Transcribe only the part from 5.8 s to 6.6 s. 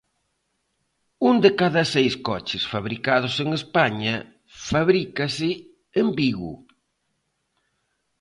en Vigo.